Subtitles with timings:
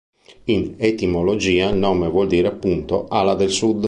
[0.45, 3.79] In etimologia il nome vuol dire appunto "Ala del Sud".